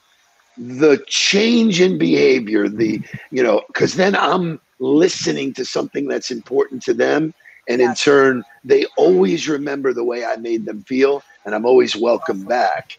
the 0.57 1.03
change 1.07 1.81
in 1.81 1.99
behavior, 1.99 2.69
the, 2.69 3.01
you 3.31 3.43
know, 3.43 3.63
because 3.69 3.95
then 3.95 4.15
I'm 4.15 4.61
listening 4.79 5.55
to 5.55 5.65
something 5.65 6.09
that's 6.09 6.31
important 6.31 6.83
to 6.83 6.95
them. 6.95 7.33
And 7.69 7.81
in 7.81 7.95
turn, 7.95 8.43
they 8.65 8.85
always 8.97 9.49
remember 9.49 9.93
the 9.93 10.05
way 10.05 10.25
I 10.25 10.37
made 10.37 10.67
them 10.67 10.83
feel 10.83 11.23
and 11.45 11.55
I'm 11.55 11.65
always 11.65 11.97
welcome 11.97 12.45
back. 12.45 12.99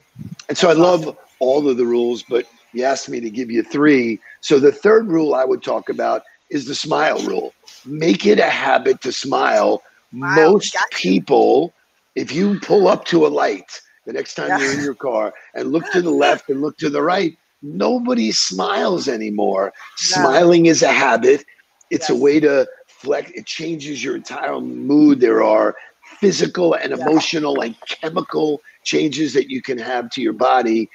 And 0.49 0.57
so 0.57 0.69
I 0.69 0.73
love 0.73 1.17
all 1.39 1.67
of 1.67 1.77
the 1.77 1.85
rules, 1.85 2.23
but 2.23 2.45
you 2.73 2.83
asked 2.83 3.09
me 3.09 3.19
to 3.19 3.29
give 3.29 3.51
you 3.51 3.63
three. 3.63 4.19
So 4.41 4.59
the 4.59 4.71
third 4.71 5.07
rule 5.07 5.35
I 5.35 5.45
would 5.45 5.63
talk 5.63 5.89
about 5.89 6.23
is 6.49 6.65
the 6.65 6.75
smile 6.75 7.19
rule. 7.19 7.53
Make 7.85 8.25
it 8.25 8.39
a 8.39 8.49
habit 8.49 9.01
to 9.01 9.11
smile. 9.11 9.83
Wow, 10.13 10.35
Most 10.35 10.77
people, 10.91 11.73
if 12.15 12.31
you 12.31 12.59
pull 12.59 12.87
up 12.87 13.05
to 13.05 13.25
a 13.25 13.29
light 13.29 13.81
the 14.05 14.13
next 14.13 14.35
time 14.35 14.49
yeah. 14.49 14.59
you're 14.59 14.73
in 14.73 14.83
your 14.83 14.95
car 14.95 15.33
and 15.55 15.71
look 15.71 15.89
to 15.91 16.01
the 16.09 16.11
left 16.11 16.49
and 16.49 16.61
look 16.61 16.77
to 16.77 16.89
the 16.89 17.01
right, 17.01 17.37
nobody 17.61 18.31
smiles 18.31 19.07
anymore. 19.07 19.65
No. 19.65 19.71
Smiling 19.97 20.65
is 20.67 20.81
a 20.81 20.91
habit. 20.91 21.45
It's 21.89 22.09
yes. 22.09 22.17
a 22.17 22.21
way 22.21 22.39
to 22.39 22.67
flex. 22.87 23.31
It 23.31 23.45
changes 23.45 24.03
your 24.03 24.15
entire 24.15 24.59
mood. 24.59 25.19
There 25.19 25.43
are 25.43 25.75
physical 26.19 26.73
and 26.73 26.93
emotional 26.93 27.61
and 27.61 27.75
chemical 27.87 28.61
changes 28.83 29.33
that 29.33 29.49
you 29.49 29.61
can 29.61 29.77
have 29.77 30.09
to 30.11 30.21
your 30.21 30.33
body 30.33 30.89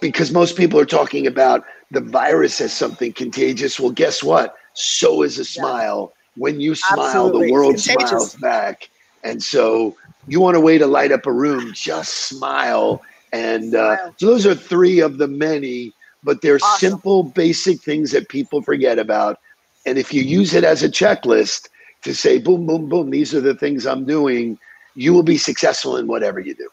because 0.00 0.30
most 0.30 0.56
people 0.56 0.78
are 0.78 0.86
talking 0.86 1.26
about 1.26 1.64
the 1.90 2.00
virus 2.00 2.60
as 2.60 2.72
something 2.72 3.12
contagious. 3.12 3.80
Well, 3.80 3.90
guess 3.90 4.22
what? 4.22 4.54
So 4.78 5.22
is 5.22 5.38
a 5.38 5.44
smile. 5.44 6.12
When 6.36 6.60
you 6.60 6.74
smile, 6.74 7.24
Absolutely. 7.24 7.46
the 7.46 7.52
world 7.52 7.78
smiles 7.80 8.34
back. 8.36 8.88
And 9.24 9.42
so 9.42 9.96
you 10.28 10.40
want 10.40 10.56
a 10.56 10.60
way 10.60 10.78
to 10.78 10.86
light 10.86 11.10
up 11.10 11.26
a 11.26 11.32
room, 11.32 11.72
just 11.72 12.28
smile. 12.28 13.02
And 13.32 13.74
uh, 13.74 13.96
so 14.16 14.26
those 14.26 14.46
are 14.46 14.54
three 14.54 15.00
of 15.00 15.18
the 15.18 15.26
many, 15.26 15.94
but 16.22 16.40
they're 16.42 16.60
Awesome. 16.60 16.90
simple, 16.90 17.24
basic 17.24 17.82
things 17.82 18.12
that 18.12 18.28
people 18.28 18.62
forget 18.62 18.98
about. 18.98 19.36
And 19.84 19.98
if 19.98 20.14
you 20.14 20.22
use 20.22 20.54
it 20.54 20.64
as 20.64 20.82
a 20.82 20.88
checklist 20.88 21.68
to 22.02 22.14
say, 22.14 22.38
boom, 22.38 22.66
boom, 22.66 22.88
boom, 22.88 23.10
these 23.10 23.34
are 23.34 23.40
the 23.40 23.54
things 23.54 23.86
I'm 23.86 24.04
doing, 24.04 24.58
you 24.94 25.12
will 25.12 25.22
be 25.24 25.38
successful 25.38 25.96
in 25.96 26.06
whatever 26.06 26.38
you 26.38 26.54
do. 26.54 26.68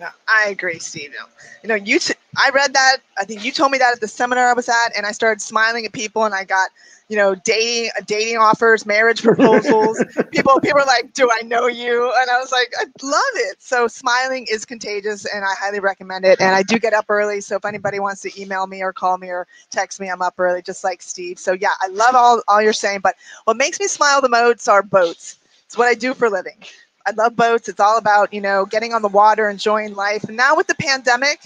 No, 0.00 0.08
I 0.28 0.48
agree, 0.48 0.78
Steve. 0.78 1.12
No. 1.18 1.26
You 1.62 1.68
know, 1.68 1.74
you. 1.76 1.98
T- 1.98 2.14
I 2.36 2.50
read 2.50 2.72
that. 2.74 2.98
I 3.18 3.24
think 3.24 3.44
you 3.44 3.52
told 3.52 3.70
me 3.70 3.78
that 3.78 3.94
at 3.94 4.00
the 4.00 4.08
seminar 4.08 4.48
I 4.48 4.52
was 4.54 4.68
at, 4.68 4.96
and 4.96 5.06
I 5.06 5.12
started 5.12 5.40
smiling 5.40 5.86
at 5.86 5.92
people, 5.92 6.24
and 6.24 6.34
I 6.34 6.44
got, 6.44 6.70
you 7.08 7.16
know, 7.16 7.34
dating, 7.36 7.90
dating 8.06 8.38
offers, 8.38 8.86
marriage 8.86 9.22
proposals. 9.22 10.04
people, 10.32 10.58
people 10.60 10.80
were 10.80 10.86
like, 10.86 11.12
"Do 11.14 11.30
I 11.32 11.42
know 11.42 11.68
you?" 11.68 12.12
And 12.20 12.30
I 12.30 12.40
was 12.40 12.50
like, 12.50 12.72
"I 12.78 12.84
love 13.02 13.22
it." 13.36 13.62
So 13.62 13.86
smiling 13.86 14.46
is 14.50 14.64
contagious, 14.64 15.26
and 15.26 15.44
I 15.44 15.54
highly 15.58 15.80
recommend 15.80 16.24
it. 16.24 16.40
And 16.40 16.54
I 16.54 16.62
do 16.64 16.78
get 16.78 16.92
up 16.92 17.06
early, 17.08 17.40
so 17.40 17.56
if 17.56 17.64
anybody 17.64 18.00
wants 18.00 18.22
to 18.22 18.40
email 18.40 18.66
me 18.66 18.82
or 18.82 18.92
call 18.92 19.18
me 19.18 19.28
or 19.28 19.46
text 19.70 20.00
me, 20.00 20.10
I'm 20.10 20.22
up 20.22 20.34
early, 20.38 20.62
just 20.62 20.82
like 20.82 21.02
Steve. 21.02 21.38
So 21.38 21.52
yeah, 21.52 21.74
I 21.80 21.88
love 21.88 22.16
all 22.16 22.42
all 22.48 22.60
you're 22.60 22.72
saying. 22.72 23.00
But 23.00 23.14
what 23.44 23.56
makes 23.56 23.78
me 23.78 23.86
smile 23.86 24.20
the 24.20 24.28
most 24.28 24.68
are 24.68 24.82
boats. 24.82 25.38
It's 25.66 25.78
what 25.78 25.88
I 25.88 25.94
do 25.94 26.14
for 26.14 26.26
a 26.26 26.30
living. 26.30 26.58
I 27.06 27.12
love 27.12 27.36
boats. 27.36 27.68
It's 27.68 27.80
all 27.80 27.98
about, 27.98 28.32
you 28.32 28.40
know, 28.40 28.64
getting 28.66 28.92
on 28.94 29.02
the 29.02 29.08
water, 29.08 29.48
enjoying 29.48 29.94
life. 29.94 30.24
And 30.24 30.36
now 30.36 30.56
with 30.56 30.66
the 30.66 30.74
pandemic, 30.76 31.40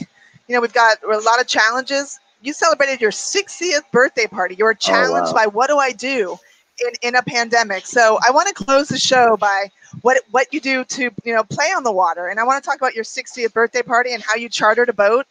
you 0.46 0.54
know, 0.54 0.60
we've 0.60 0.72
got 0.72 0.98
a 1.02 1.18
lot 1.18 1.40
of 1.40 1.46
challenges. 1.46 2.18
You 2.42 2.52
celebrated 2.52 3.00
your 3.00 3.10
60th 3.10 3.82
birthday 3.92 4.26
party. 4.26 4.54
You 4.56 4.64
were 4.64 4.74
challenged 4.74 5.32
Oh, 5.32 5.34
wow. 5.34 5.44
by 5.44 5.46
what 5.46 5.66
do 5.68 5.78
I 5.78 5.92
do 5.92 6.36
in, 6.80 6.92
in 7.08 7.16
a 7.16 7.22
pandemic? 7.22 7.86
So 7.86 8.18
I 8.26 8.30
want 8.30 8.48
to 8.48 8.54
close 8.54 8.88
the 8.88 8.98
show 8.98 9.36
by 9.36 9.70
what 10.02 10.22
what 10.30 10.46
you 10.52 10.60
do 10.60 10.84
to, 10.84 11.10
you 11.24 11.34
know, 11.34 11.42
play 11.42 11.66
on 11.76 11.82
the 11.82 11.92
water. 11.92 12.28
And 12.28 12.38
I 12.38 12.44
want 12.44 12.62
to 12.62 12.66
talk 12.68 12.78
about 12.78 12.94
your 12.94 13.04
60th 13.04 13.52
birthday 13.52 13.82
party 13.82 14.12
and 14.12 14.22
how 14.22 14.36
you 14.36 14.48
chartered 14.48 14.88
a 14.88 14.92
boat 14.92 15.26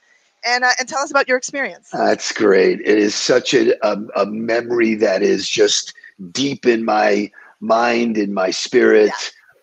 and 0.45 0.63
uh, 0.65 0.71
and 0.79 0.89
tell 0.89 0.99
us 0.99 1.09
about 1.11 1.27
your 1.29 1.37
experience. 1.37 1.89
That's 1.93 2.33
great. 2.33 2.81
It 2.81 2.97
is 2.97 3.15
such 3.15 3.53
a, 3.53 3.75
a, 3.87 3.97
a 4.17 4.25
memory 4.25 4.95
that 4.95 5.21
is 5.23 5.47
just 5.47 5.93
deep 6.31 6.65
in 6.65 6.83
my 6.83 7.31
mind, 7.61 8.17
in 8.17 8.33
my 8.33 8.51
spirit. 8.51 9.11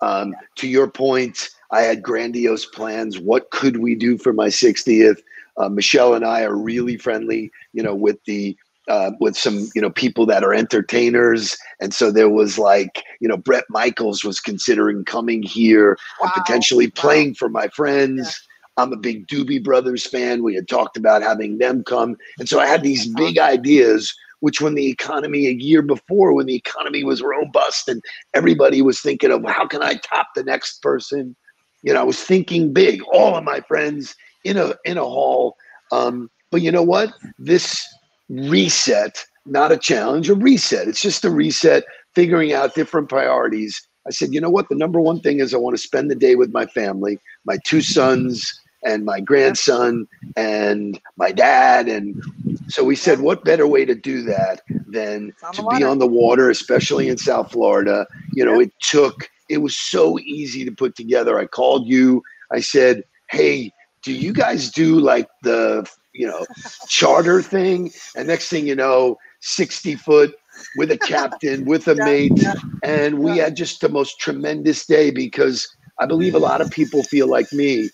Um, 0.05 0.35
to 0.57 0.69
your 0.69 0.89
point, 0.89 1.49
I 1.73 1.81
had 1.81 2.03
grandiose 2.03 2.67
plans. 2.67 3.19
What 3.19 3.51
could 3.51 3.79
we 3.79 3.95
do 3.95 4.19
for 4.19 4.33
my 4.33 4.49
60th? 4.49 5.19
Uh, 5.57 5.69
Michelle 5.69 6.15
and 6.15 6.25
I 6.25 6.43
are 6.43 6.57
really 6.57 6.97
friendly, 6.97 7.51
you 7.73 7.83
know, 7.83 7.95
with 7.95 8.19
the 8.27 8.57
uh, 8.87 9.13
with 9.19 9.35
some 9.35 9.67
you 9.75 9.81
know 9.81 9.89
people 9.91 10.27
that 10.27 10.45
are 10.45 10.53
entertainers, 10.53 11.57
and 11.81 11.95
so 11.95 12.11
there 12.11 12.29
was 12.29 12.59
like 12.59 13.03
you 13.21 13.29
know 13.29 13.37
Bret 13.39 13.65
Michaels 13.71 14.23
was 14.25 14.41
considering 14.41 15.05
coming 15.07 15.43
here 15.43 15.97
and 16.21 16.29
Wow. 16.29 16.43
potentially 16.43 16.87
Wow. 16.89 16.93
playing 17.03 17.35
for 17.35 17.49
my 17.49 17.69
friends. 17.69 18.47
I'm 18.77 18.93
a 18.93 18.97
big 18.97 19.27
Doobie 19.29 19.63
Brothers 19.63 20.05
fan. 20.05 20.43
We 20.43 20.55
had 20.55 20.69
talked 20.69 20.97
about 20.99 21.23
having 21.23 21.59
them 21.59 21.83
come. 21.85 22.17
And 22.39 22.49
so 22.49 22.59
I 22.61 22.67
had 22.67 22.83
these 22.83 23.07
big 23.07 23.39
ideas, 23.39 24.13
which 24.41 24.61
when 24.61 24.75
the 24.75 24.89
economy 24.89 25.47
a 25.47 25.53
year 25.53 25.83
before, 25.83 26.33
when 26.33 26.47
the 26.47 26.55
economy 26.55 27.05
was 27.05 27.23
robust 27.23 27.89
and 27.89 28.03
everybody 28.35 28.83
was 28.83 29.01
thinking 29.01 29.31
of 29.31 29.45
how 29.47 29.67
can 29.67 29.83
I 29.83 29.95
top 29.95 30.29
the 30.35 30.45
next 30.45 30.83
person? 30.83 31.35
You 31.83 31.93
know, 31.93 32.01
I 32.01 32.05
was 32.05 32.21
thinking 32.21 32.73
big, 32.73 33.03
all 33.13 33.37
of 33.37 33.45
my 33.45 33.61
friends 33.61 34.15
in 34.45 34.57
a 34.57 34.75
in 34.85 34.99
a 34.99 35.05
hall. 35.05 35.57
Um, 35.93 36.31
but 36.51 36.63
you 36.63 36.71
know 36.71 36.83
what? 36.83 37.13
This 37.39 37.85
reset, 38.29 39.25
not 39.47 39.73
a 39.73 39.77
challenge, 39.77 40.31
a 40.31 40.35
reset. 40.35 40.89
It's 40.89 41.03
just 41.03 41.25
a 41.25 41.31
reset, 41.31 41.85
figuring 42.15 42.53
out 42.53 42.75
different 42.75 43.09
priorities. 43.09 43.87
I 44.07 44.11
said, 44.11 44.33
you 44.33 44.41
know 44.41 44.51
what? 44.51 44.69
The 44.69 44.75
number 44.75 45.01
one 45.01 45.21
thing 45.21 45.41
is 45.41 45.55
I 45.55 45.59
want 45.59 45.77
to 45.77 45.83
spend 45.83 46.11
the 46.11 46.15
day 46.15 46.37
with 46.37 46.53
my 46.53 46.67
family, 46.67 47.19
my 47.45 47.59
two 47.65 47.81
sons 47.81 48.61
and 48.85 49.05
my 49.05 49.19
grandson 49.21 50.07
and 50.37 51.01
my 51.17 51.33
dad. 51.33 51.89
And 51.89 52.23
so 52.69 52.85
we 52.85 52.97
said, 52.97 53.21
what 53.21 53.45
better 53.45 53.67
way 53.67 53.85
to 53.85 53.95
do 53.95 54.23
that 54.23 54.63
than 54.87 55.31
It's 55.31 55.43
on 55.43 55.57
the 55.57 55.63
to 55.63 55.69
be 55.69 55.83
on 55.83 55.99
the 55.99 56.07
water, 56.07 56.51
especially 56.51 57.09
in 57.09 57.19
South 57.19 57.51
Florida? 57.51 58.07
You 58.35 58.45
know, 58.45 58.59
Yep. 58.59 58.69
it 58.69 58.73
took, 58.83 59.29
it 59.49 59.59
was 59.59 59.77
so 59.77 60.19
easy 60.21 60.65
to 60.65 60.73
put 60.73 60.97
together. 60.97 61.39
I 61.39 61.47
called 61.47 61.87
you, 61.87 62.23
I 62.53 62.61
said, 62.61 63.03
hey, 63.31 63.73
do 64.03 64.13
you 64.13 64.33
guys 64.33 64.71
do 64.71 65.01
like 65.01 65.29
the, 65.43 65.89
you 66.13 66.27
know, 66.27 66.47
charter 66.89 67.43
thing? 67.43 67.93
And 68.17 68.29
next 68.29 68.49
thing 68.49 68.67
you 68.67 68.75
know, 68.77 69.17
60 69.41 69.97
foot 69.97 70.35
with 70.75 70.91
a 70.91 70.99
captain, 70.99 71.65
with 71.67 71.89
a 71.89 71.95
Yeah, 71.95 72.05
mate. 72.05 72.33
yeah. 72.37 72.55
And 72.83 73.21
we 73.21 73.37
Yeah. 73.37 73.45
had 73.45 73.57
just 73.57 73.81
the 73.81 73.89
most 73.89 74.19
tremendous 74.21 74.87
day 74.87 75.11
because 75.11 75.67
I 76.01 76.07
believe 76.07 76.35
a 76.35 76.39
lot 76.41 76.61
of 76.61 76.71
people 76.71 77.03
feel 77.05 77.29
like 77.29 77.53
me. 77.53 77.91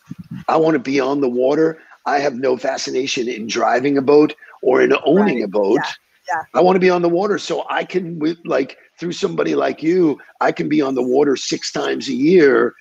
I 0.48 0.56
want 0.56 0.74
to 0.74 0.80
be 0.80 0.98
on 1.00 1.20
the 1.20 1.28
water. 1.28 1.80
I 2.06 2.18
have 2.18 2.34
no 2.34 2.56
fascination 2.56 3.28
in 3.28 3.46
driving 3.46 3.96
a 3.98 4.02
boat 4.02 4.34
or 4.62 4.80
in 4.82 4.92
owning 5.04 5.36
Right. 5.36 5.44
a 5.44 5.48
boat. 5.48 5.80
Yeah. 5.84 5.92
Yeah. 6.32 6.42
I 6.54 6.60
want 6.60 6.76
to 6.76 6.80
be 6.80 6.90
on 6.90 7.02
the 7.02 7.08
water 7.08 7.38
so 7.38 7.64
I 7.68 7.84
can, 7.84 8.18
with 8.18 8.38
like 8.44 8.76
through 8.98 9.12
somebody 9.12 9.54
like 9.54 9.82
you, 9.82 10.18
I 10.40 10.52
can 10.52 10.68
be 10.68 10.80
on 10.80 10.94
the 10.94 11.02
water 11.02 11.36
six 11.36 11.72
times 11.72 12.08
a 12.08 12.12
year, 12.14 12.74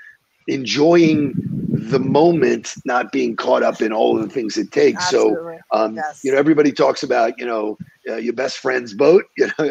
enjoying 0.47 1.35
the 1.73 1.99
moment, 1.99 2.73
not 2.85 3.11
being 3.11 3.35
caught 3.35 3.63
up 3.63 3.81
in 3.81 3.91
all 3.93 4.17
of 4.17 4.23
the 4.27 4.33
things 4.33 4.57
it 4.57 4.71
takes. 4.71 5.05
So, 5.09 5.39
um, 5.73 5.95
Yes. 5.95 6.19
you 6.23 6.31
know, 6.31 6.37
everybody 6.37 6.71
talks 6.71 7.03
about, 7.03 7.33
you 7.37 7.45
know, 7.45 7.77
uh, 8.09 8.15
your 8.17 8.33
best 8.33 8.57
friend's 8.57 8.93
boat. 8.93 9.23
You 9.37 9.47
know, 9.57 9.65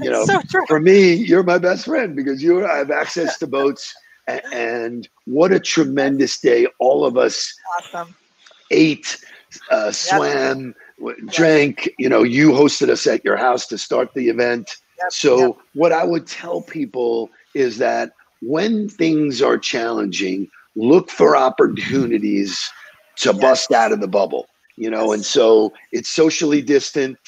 you 0.00 0.10
know, 0.10 0.24
so 0.26 0.42
for 0.66 0.80
me, 0.80 1.12
you're 1.14 1.42
my 1.42 1.58
best 1.58 1.84
friend 1.86 2.14
because 2.16 2.42
you 2.42 2.66
I 2.66 2.76
have 2.78 2.90
access 2.90 3.38
to 3.38 3.46
boats. 3.46 3.92
a- 4.28 4.42
And 4.54 5.08
what 5.24 5.52
a 5.52 5.60
tremendous 5.60 6.38
day! 6.40 6.66
All 6.78 7.04
of 7.04 7.16
us 7.16 7.52
Awesome. 7.78 8.14
ate, 8.70 9.18
uh, 9.70 9.90
swam, 9.92 10.74
w- 10.74 10.74
drank. 11.26 11.88
You 11.98 12.08
know, 12.08 12.22
you 12.22 12.50
hosted 12.50 12.88
us 12.88 13.06
at 13.06 13.24
your 13.24 13.36
house 13.36 13.66
to 13.68 13.78
start 13.78 14.10
the 14.14 14.28
event. 14.28 14.70
Yep, 14.98 15.12
So, 15.12 15.38
yep. 15.38 15.56
what 15.74 15.92
I 15.92 16.04
would 16.04 16.26
tell 16.26 16.62
people 16.62 17.30
is 17.54 17.78
that 17.78 18.12
when 18.40 18.88
things 18.88 19.42
are 19.42 19.58
challenging, 19.58 20.48
look 20.76 21.10
for 21.10 21.36
opportunities 21.36 22.70
to 23.18 23.32
Yes. 23.32 23.40
bust 23.40 23.72
out 23.72 23.92
of 23.92 24.00
the 24.00 24.08
bubble. 24.08 24.48
You 24.76 24.90
know, 24.90 25.06
Yes. 25.10 25.14
and 25.14 25.24
so 25.24 25.72
it's 25.92 26.08
socially 26.08 26.62
distant. 26.62 27.18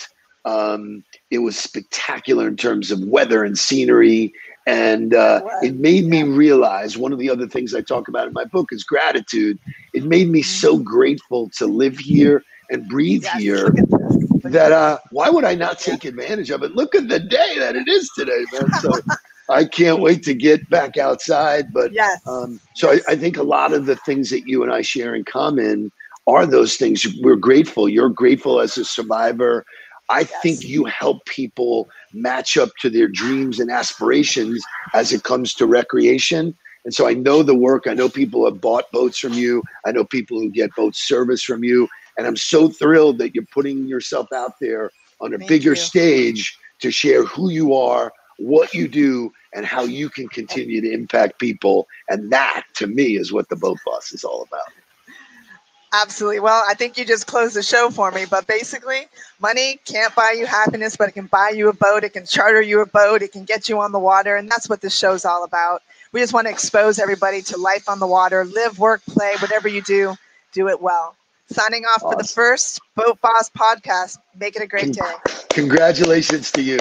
Um, 0.45 1.05
it 1.31 1.39
was 1.39 1.57
spectacular 1.59 2.49
in 2.49 2.57
terms 2.57 2.91
of 2.91 3.01
weather 3.05 3.45
and 3.45 3.59
scenery. 3.59 4.33
And 4.67 5.15
uh, 5.15 5.43
It 5.63 5.73
it 5.73 5.77
made 5.77 6.05
me 6.07 6.23
realize 6.23 6.97
one 6.97 7.13
of 7.13 7.19
the 7.19 7.29
other 7.31 7.49
things 7.49 7.75
I 7.75 7.81
talk 7.81 8.09
about 8.09 8.29
in 8.29 8.33
my 8.33 8.45
book 8.45 8.69
is 8.73 8.85
gratitude. 8.85 9.59
It 9.95 10.05
made 10.05 10.29
me 10.29 10.43
so 10.43 10.79
grateful 10.79 11.51
to 11.59 11.67
live 11.67 11.99
here 11.99 12.45
and 12.71 12.89
breathe 12.89 13.23
Yes, 13.25 13.41
here 13.41 13.65
look 13.67 13.79
at 13.79 13.91
this. 13.91 14.17
Look 14.31 14.45
at 14.47 14.53
that 14.53 14.73
uh 14.73 14.99
why 15.11 15.29
would 15.29 15.45
I 15.45 15.55
not 15.55 15.79
take 15.79 16.05
advantage 16.05 16.51
of 16.51 16.63
it? 16.63 16.73
Look 16.73 16.95
at 16.95 17.09
the 17.09 17.21
day 17.21 17.59
that 17.59 17.77
it 17.77 17.89
is 17.89 18.11
today, 18.11 18.45
man. 18.53 18.73
So 18.73 19.01
I 19.49 19.65
can't 19.65 20.01
wait 20.01 20.23
to 20.25 20.35
get 20.35 20.69
back 20.71 20.97
outside. 20.97 21.73
But 21.73 21.93
yes. 21.93 22.21
um 22.27 22.61
so 22.75 22.93
I, 22.93 23.01
I 23.09 23.17
think 23.17 23.37
a 23.37 23.43
lot 23.43 23.73
of 23.73 23.87
the 23.87 23.97
things 23.97 24.31
that 24.31 24.47
you 24.47 24.63
and 24.63 24.73
I 24.73 24.83
share 24.83 25.15
in 25.15 25.25
common 25.25 25.93
are 26.27 26.47
those 26.47 26.77
things. 26.77 27.07
We're 27.23 27.37
grateful. 27.37 27.89
You're 27.89 28.09
grateful 28.11 28.61
as 28.61 28.79
a 28.79 28.85
survivor. 28.85 29.65
I 30.09 30.25
think 30.25 30.65
you 30.65 30.85
help 30.85 31.25
people 31.27 31.89
match 32.13 32.57
up 32.57 32.71
to 32.81 32.91
their 32.91 33.09
dreams 33.09 33.61
and 33.61 33.71
aspirations 33.71 34.63
as 34.95 35.13
it 35.13 35.23
comes 35.23 35.55
to 35.55 35.67
recreation. 35.67 36.57
And 36.85 36.95
so 36.95 37.09
I 37.09 37.15
know 37.15 37.43
the 37.43 37.55
work. 37.55 37.87
I 37.87 37.95
know 37.95 38.09
people 38.09 38.45
have 38.45 38.61
bought 38.61 38.85
boats 38.93 39.19
from 39.19 39.35
you. 39.35 39.63
I 39.87 39.93
know 39.93 40.05
people 40.05 40.39
who 40.41 40.51
get 40.51 40.75
boat 40.75 40.97
service 40.97 41.43
from 41.43 41.63
you. 41.63 41.89
And 42.21 42.27
I'm 42.27 42.37
so 42.37 42.69
thrilled 42.69 43.17
that 43.17 43.35
you're 43.35 43.47
putting 43.47 43.87
yourself 43.87 44.31
out 44.31 44.61
there 44.61 44.91
on 45.23 45.33
a 45.33 45.39
Thank 45.39 45.49
bigger 45.49 45.71
you. 45.71 45.77
stage 45.77 46.59
to 46.81 46.91
share 46.91 47.25
who 47.25 47.51
you 47.51 47.75
are, 47.75 48.13
what 48.37 48.75
you 48.75 48.89
do, 48.89 49.33
and 49.55 49.65
how 49.65 49.85
you 49.85 50.11
can 50.11 50.29
continue 50.29 50.83
to 50.83 50.93
impact 50.93 51.39
people. 51.39 51.89
And 52.11 52.31
that, 52.31 52.65
to 52.75 52.87
me, 52.87 53.17
is 53.17 53.33
what 53.33 53.49
the 53.49 53.57
Boat 53.57 53.79
Boss 53.87 54.13
is 54.13 54.23
all 54.23 54.43
about. 54.43 54.67
Absolutely. 55.95 56.41
Well, 56.41 56.63
I 56.69 56.75
think 56.75 56.99
you 56.99 57.07
just 57.07 57.27
closed 57.27 57.57
the 57.57 57.63
show 57.63 57.89
for 57.89 58.11
me, 58.11 58.27
but 58.31 58.47
basically, 58.47 59.07
money 59.41 59.81
can't 59.87 60.15
buy 60.15 60.35
you 60.39 60.45
happiness, 60.45 60.99
but 60.99 61.09
it 61.09 61.13
can 61.13 61.27
buy 61.27 61.55
you 61.57 61.71
a 61.71 61.73
boat. 61.73 62.05
It 62.05 62.13
can 62.13 62.27
charter 62.27 62.61
you 62.61 62.83
a 62.83 62.87
boat. 62.87 63.23
It 63.23 63.33
can 63.33 63.45
get 63.45 63.67
you 63.67 63.81
on 63.81 63.93
the 63.93 63.99
water. 63.99 64.37
And 64.37 64.47
that's 64.47 64.69
what 64.69 64.83
this 64.83 64.95
show's 64.95 65.25
all 65.25 65.43
about. 65.43 65.81
We 66.13 66.21
just 66.21 66.35
want 66.35 66.49
to 66.49 66.51
expose 66.51 66.99
everybody 66.99 67.41
to 67.45 67.57
life 67.57 67.89
on 67.89 67.99
the 67.99 68.07
water, 68.07 68.45
live, 68.45 68.79
work, 68.79 69.01
play, 69.07 69.37
whatever 69.41 69.69
you 69.69 69.81
do, 69.81 70.17
do 70.53 70.69
it 70.69 70.83
well. 70.83 71.17
Signing 71.53 71.85
off 71.85 72.03
for 72.03 72.15
the 72.17 72.25
first 72.25 72.81
Boat 72.95 73.21
Boss 73.21 73.51
podcast. 73.51 74.19
Make 74.39 74.55
it 74.57 74.63
a 74.63 74.67
great 74.67 74.93
day. 74.93 75.13
Congratulations 75.51 76.53
to 76.53 76.63
you. 76.63 76.79